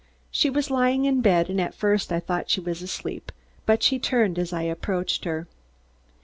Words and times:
She 0.31 0.49
was 0.49 0.71
lying 0.71 1.05
in 1.05 1.21
bed 1.21 1.47
and 1.47 1.61
at 1.61 1.75
first 1.75 2.11
I 2.11 2.19
thought 2.19 2.49
she 2.49 2.59
was 2.59 2.81
asleep, 2.81 3.31
but 3.67 3.83
she 3.83 3.99
turned 3.99 4.39
as 4.39 4.51
I 4.51 4.63
approached 4.63 5.25
her. 5.25 5.45